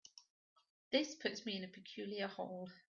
[0.89, 2.69] This puts me in a peculiar hole.